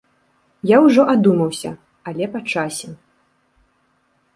Я 0.69 0.77
ўжо 0.85 1.01
адумаўся, 1.13 1.75
але 2.13 2.33
па 2.33 2.45
часе. 2.55 2.87